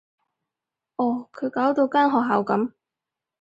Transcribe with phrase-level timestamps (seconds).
[0.95, 2.71] 哦，佢搞到間學校噉